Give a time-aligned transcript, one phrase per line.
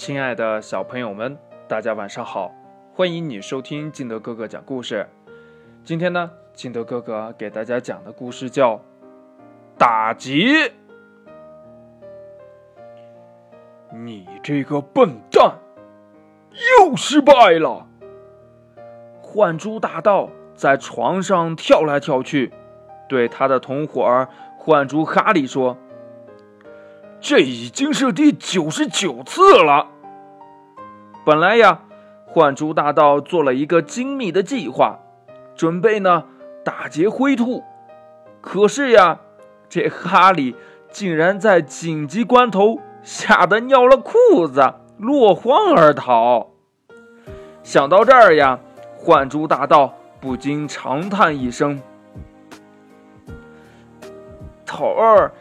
[0.00, 1.36] 亲爱的小朋友们，
[1.68, 2.50] 大家晚上好！
[2.94, 5.06] 欢迎你收听金德哥哥讲故事。
[5.84, 8.76] 今天呢，金德哥哥给大家讲的故事叫
[9.76, 10.32] 《打劫》。
[13.92, 15.58] 你这个笨蛋，
[16.78, 17.86] 又失败了！
[19.20, 22.54] 幻珠大盗在床上跳来跳去，
[23.06, 24.26] 对他的同伙儿
[24.56, 25.76] 幻珠哈利说。
[27.20, 29.88] 这已经是第九十九次了。
[31.24, 31.82] 本来呀，
[32.26, 34.98] 幻珠大盗做了一个精密的计划，
[35.54, 36.24] 准备呢
[36.64, 37.62] 打劫灰兔。
[38.40, 39.20] 可是呀，
[39.68, 40.56] 这哈利
[40.90, 46.48] 竟然在紧急关头吓得尿了裤子，落荒而逃。
[47.62, 48.58] 想到这儿呀，
[48.96, 51.82] 幻珠大盗不禁长叹一声
[54.64, 55.32] ：“头儿。”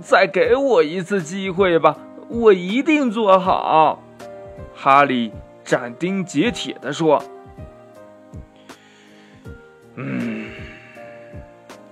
[0.00, 1.96] 再给我一次机会吧，
[2.28, 4.02] 我一定做好。”
[4.74, 5.32] 哈利
[5.64, 7.22] 斩钉截铁地说。
[9.96, 10.50] “嗯，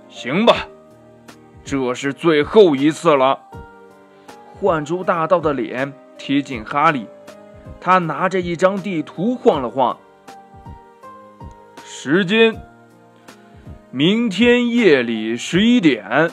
[0.09, 0.69] 行吧，
[1.65, 3.41] 这是最后一次了。”
[4.59, 7.07] 幻珠大盗的脸贴近哈利，
[7.81, 9.99] 他拿着一张地图晃了晃。
[11.85, 12.57] 时间：
[13.91, 16.31] 明天夜里十一点。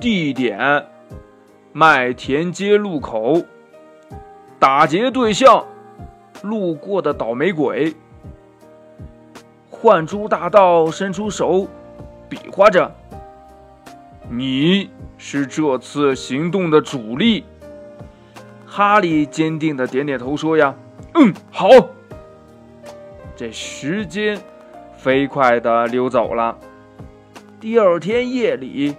[0.00, 0.86] 地点：
[1.72, 3.42] 麦田街路口。
[4.58, 5.64] 打劫对象：
[6.42, 7.94] 路过的倒霉鬼。
[9.70, 11.68] 幻珠大盗伸出手，
[12.28, 12.90] 比划着
[14.30, 17.44] ：“你是这次行动的主力。”
[18.66, 20.74] 哈利坚定的点点头，说：“呀，
[21.14, 21.68] 嗯，好。”
[23.36, 24.40] 这时间
[24.96, 26.56] 飞快的溜走了。
[27.60, 28.96] 第二天夜里。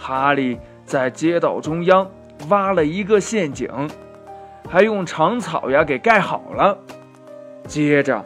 [0.00, 2.08] 哈利在街道中央
[2.48, 3.68] 挖了一个陷阱，
[4.70, 6.78] 还用长草呀给盖好了。
[7.66, 8.24] 接着，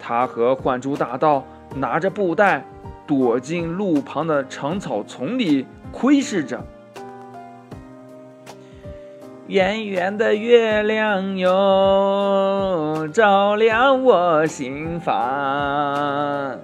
[0.00, 1.44] 他和幻珠大盗
[1.76, 2.64] 拿着布袋，
[3.06, 6.64] 躲进路旁的长草丛里窥视着。
[9.46, 16.58] 圆圆的月亮哟，照亮我心房。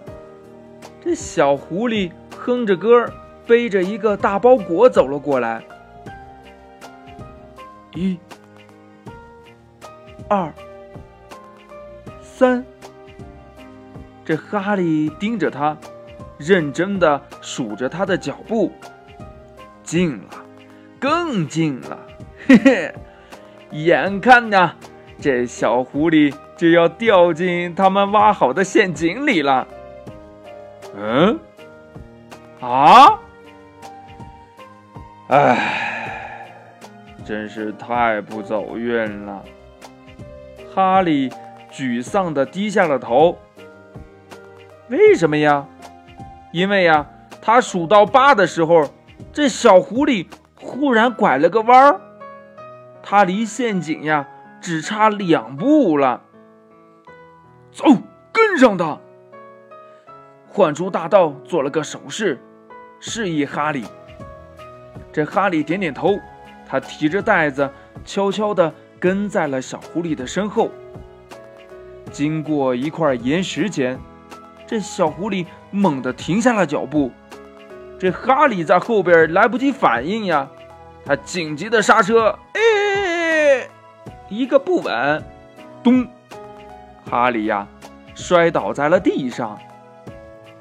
[1.05, 3.13] 这小狐狸哼着歌儿。
[3.51, 5.61] 背着一个大包裹走了过来，
[7.97, 8.17] 一、
[10.29, 10.55] 二、
[12.23, 12.65] 三。
[14.25, 15.77] 这哈利盯着他，
[16.39, 18.71] 认真的数着他的脚步。
[19.83, 20.29] 近了，
[21.01, 21.99] 更近了，
[22.47, 22.95] 嘿嘿！
[23.73, 24.71] 眼看呢，
[25.21, 29.67] 这小狐狸就要掉进他们挖好的陷阱里了。
[30.97, 31.37] 嗯？
[32.61, 33.19] 啊？
[35.31, 36.53] 唉，
[37.25, 39.45] 真是太不走运了。
[40.75, 41.31] 哈利
[41.71, 43.39] 沮丧地低下了头。
[44.89, 45.65] 为什么呀？
[46.51, 47.07] 因为呀，
[47.41, 48.91] 他数到八的时候，
[49.33, 50.27] 这小狐狸
[50.61, 52.01] 忽然拐了个弯儿，
[53.01, 54.27] 他离陷阱呀
[54.61, 56.23] 只差两步了。
[57.71, 57.85] 走，
[58.33, 58.99] 跟上他！
[60.49, 62.43] 幻珠大盗做了个手势，
[62.99, 63.85] 示意哈利。
[65.13, 66.19] 这哈利点点头，
[66.67, 67.69] 他提着袋子，
[68.05, 70.71] 悄悄地跟在了小狐狸的身后。
[72.13, 73.99] 经过一块岩石前，
[74.67, 77.11] 这小狐狸猛地停下了脚步。
[77.99, 80.49] 这哈利在后边来不及反应呀，
[81.05, 83.69] 他紧急的刹车，哎，
[84.29, 85.23] 一个不稳，
[85.83, 86.07] 咚，
[87.05, 87.67] 哈利呀，
[88.15, 89.59] 摔倒在了地上。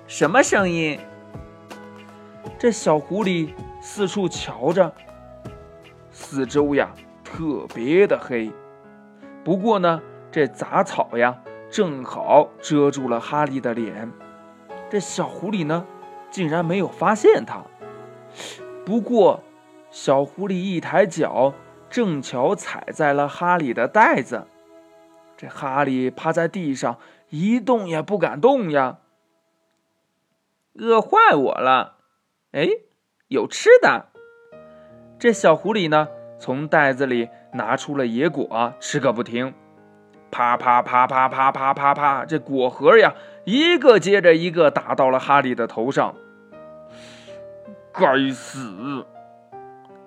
[0.05, 0.99] 什么声音？
[2.57, 3.49] 这小狐狸。
[3.81, 4.93] 四处瞧着，
[6.11, 6.91] 四周呀
[7.23, 8.51] 特别的黑。
[9.43, 10.01] 不过呢，
[10.31, 14.11] 这杂草呀正好遮住了哈利的脸。
[14.89, 15.85] 这小狐狸呢，
[16.29, 17.63] 竟然没有发现他。
[18.85, 19.43] 不过，
[19.89, 21.53] 小狐狸一抬脚，
[21.89, 24.47] 正巧踩在了哈利的袋子。
[25.37, 26.97] 这哈利趴在地上，
[27.29, 28.99] 一动也不敢动呀。
[30.73, 31.97] 饿坏我了，
[32.51, 32.67] 哎。
[33.29, 34.07] 有吃的，
[35.19, 36.07] 这小狐狸呢，
[36.39, 39.53] 从袋子里拿出了野果，吃个不停。
[40.31, 43.13] 啪啪啪啪啪啪啪啪，这果核呀，
[43.45, 46.15] 一个接着一个打到了哈利的头上。
[47.93, 49.05] 该死！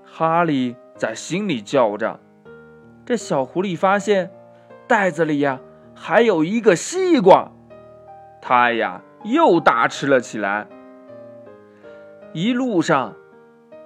[0.04, 2.18] 哈利在心里叫着。
[3.06, 4.32] 这小狐狸发现
[4.88, 5.60] 袋子里呀
[5.94, 7.52] 还有一个西瓜，
[8.40, 10.66] 他呀又大吃了起来。
[12.32, 13.14] 一路上，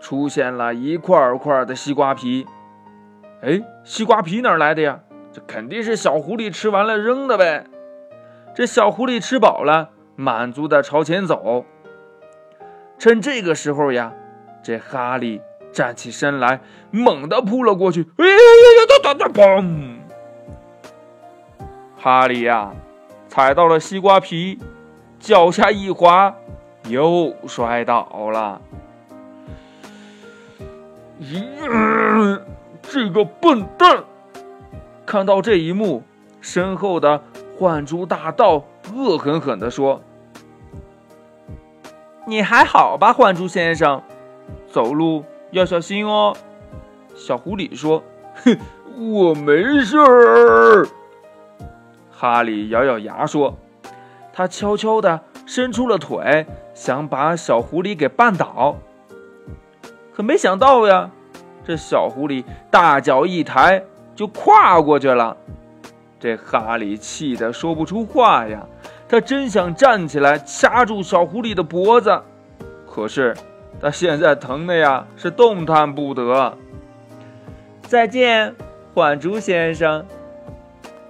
[0.01, 2.47] 出现了一块块的西瓜皮。
[3.43, 5.01] 哎，西瓜皮哪来的呀？
[5.33, 7.67] 这肯定是小狐狸吃完了扔的呗。
[8.55, 11.67] 这小狐狸吃饱了，满足的朝前走。
[12.99, 14.15] 趁这个时候呀，
[14.63, 15.43] 这哈利
[15.73, 16.61] 站起身来，
[16.91, 18.07] 猛地扑了过去。
[18.17, 18.37] 哎呀呀
[18.79, 18.87] 呀！
[19.03, 19.29] 哒哒哒！
[19.29, 19.97] 砰！
[21.99, 22.73] 哈利呀，
[23.29, 24.59] 踩到了西瓜皮，
[25.19, 26.35] 脚下一滑，
[26.89, 28.61] 又摔倒了。
[31.21, 32.41] 咦，
[32.83, 34.05] 这个笨蛋！
[35.05, 36.03] 看到这一幕，
[36.41, 37.23] 身后的
[37.59, 40.03] 幻珠大盗恶狠狠地说。
[42.27, 44.03] 你还好吧，幻珠先生？
[44.69, 46.37] 走路要小心哦。
[47.15, 48.03] 小狐狸说
[48.45, 48.59] ：“哼，
[49.15, 50.87] 我没事儿。”
[52.11, 53.57] 哈利咬咬牙说
[54.35, 58.77] ：“他悄悄地伸出了腿，想把小狐狸给绊倒。
[60.13, 61.11] 可没想到呀，
[61.65, 63.83] 这小狐狸大脚一抬
[64.15, 65.37] 就跨过去了。
[66.19, 68.67] 这哈利气得说不出话呀。”
[69.09, 72.23] 他真想站起来掐住小狐狸的脖子，
[72.91, 73.37] 可是
[73.81, 76.59] 他现在疼的呀，是动弹不得。
[77.83, 78.53] 再见，
[78.93, 80.05] 幻竹先生。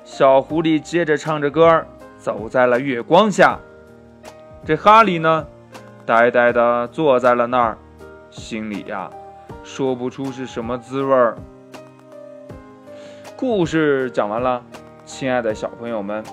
[0.04, 1.86] 小狐狸接着唱着歌儿，
[2.18, 3.58] 走在了月光下。
[4.66, 5.46] 这哈利呢，
[6.04, 7.78] 呆呆地坐在了那儿，
[8.32, 9.08] 心里呀，
[9.62, 11.36] 说不出是什么滋味儿。
[13.36, 14.60] 故事讲完了，
[15.04, 16.24] 亲爱的小朋友们。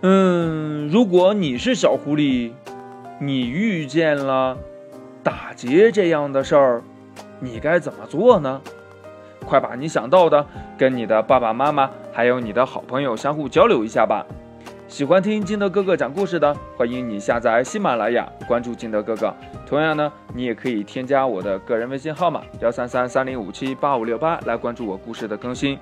[0.00, 2.50] 嗯，如果你是小狐狸，
[3.20, 4.58] 你遇见了
[5.22, 6.82] 打劫这样的事儿，
[7.38, 8.60] 你该怎么做呢？
[9.46, 10.44] 快把你想到的
[10.76, 14.26] 跟你的爸爸妈妈还有你的好朋友相互交流一下吧。
[14.88, 19.32] 喜欢听金德哥哥讲故事的，欢迎你下载喜马拉雅，关注金德哥哥。
[19.66, 25.78] 同样呢，你也可以添加我的个人微信号码幺三三三零五七八五六八来关注我故事的更新。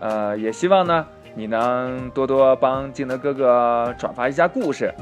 [0.00, 1.06] 呃，也希望呢。
[1.34, 4.92] 你能多多帮金德哥哥转发一下故事。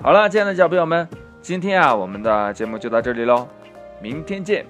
[0.00, 1.08] 好了，亲爱的小朋友们，
[1.40, 3.48] 今天啊，我们的节目就到这里喽，
[4.00, 4.64] 明天见，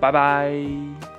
[0.00, 1.13] 拜拜。